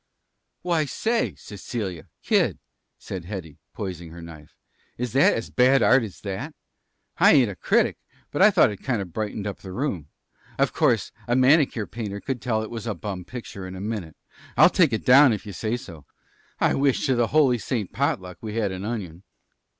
[0.63, 2.57] "Why, say, Cecilia, kid,"
[2.97, 4.55] said Hetty, poising her knife,
[4.97, 6.55] "is it as bad art as that?
[7.19, 7.99] I ain't a critic;
[8.31, 10.07] but I thought it kind of brightened up the room.
[10.57, 14.15] Of course, a manicure painter could tell it was a bum picture in a minute.
[14.57, 16.07] I'll take it down if you say so.
[16.59, 19.21] I wish to the holy Saint Potluck we had an onion."